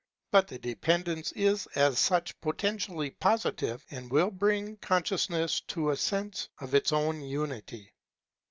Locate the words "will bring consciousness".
4.09-5.59